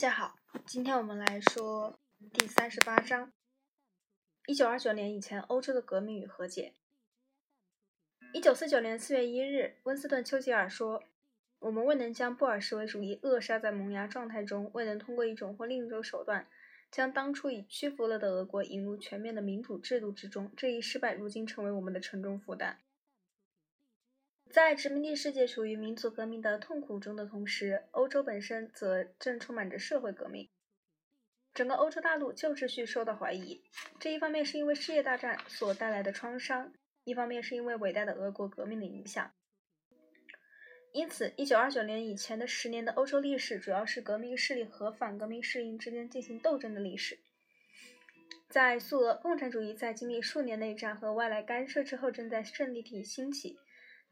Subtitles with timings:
[0.00, 0.34] 大家好
[0.64, 2.00] 今天我们来说
[2.32, 3.30] 第三十八章：
[4.46, 6.72] 一九二九年以前欧洲的革命与和解。
[8.32, 11.04] 一九四九年四月一日，温斯顿·丘吉尔说
[11.60, 16.48] ：“我们未能将布尔什维主义扼杀在萌芽状态中，未能通过一种或另一种手段，
[16.90, 20.50] 将当初已屈服了的俄国引入全面的民主制度之中。
[20.56, 22.78] 这一失败，如今成为我们的沉重负担。”
[24.52, 30.50] 在殖民地世界处于民族革命的痛苦中的同时，欧洲本身则正充满着社会革命。
[31.54, 33.62] 整个欧洲大陆旧秩序受到怀疑，
[34.00, 36.72] 这一方面是因为世界大战所带来的创伤，
[37.04, 39.32] 一方面是因为伟大的俄国革命的影响。
[40.92, 47.20] 因此，1929年以前的十年的欧洲历史主要是革命势力和反革命势力之间进行斗争的历史。
[48.48, 53.56] 在苏俄，共产主义在经历数年内战和外来干涉之后，正在顺利地兴起；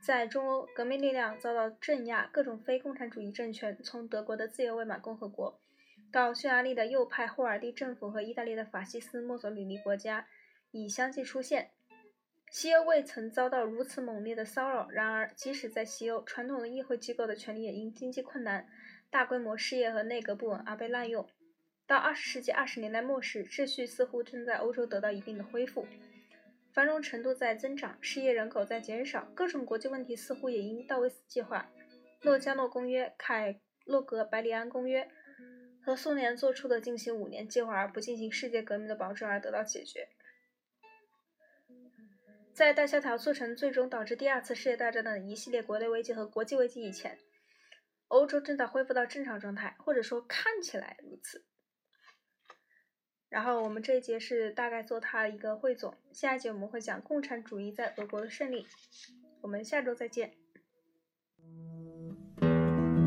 [0.00, 5.60] 在中欧，革命力量遭到镇压，各种非共产主义政权，从德国的自由魏玛共和国。
[6.10, 10.26] 到匈牙利的右派霍尔蒂政府和意大利的法西斯墨索里尼国家
[10.70, 11.70] 已相继出现。
[12.50, 18.66] 西欧未曾遭到如此猛烈的骚扰，然而，即使在西欧，传统的议会机构的权力也因经济困难、
[19.10, 21.28] 大规模失业和内阁不稳而被滥用。
[21.86, 25.86] 到二十世纪二十年代末时，秩序似乎正在欧洲得到一定的恢复，
[26.78, 31.68] 繁荣程度在增长，失业人口在减少，各种国际问题似乎也因道维斯计划、
[32.20, 35.10] 洛加诺公约、凯洛格百里安公约。
[35.82, 40.08] 和苏联做出的进行五年计划而不进行世界革命的保证而得到解决。
[42.54, 47.18] 在大萧条促成最终导致第二次世界大战的一系列国内危机和国际危机以前，
[48.06, 51.44] 欧洲正在恢复到正常状态，或者说看起来如此。
[53.28, 58.66] 然后我们这一节是大概做它一个汇总，下一节我们会讲共产主义在俄国的胜利。
[59.40, 60.32] 我们下周再见。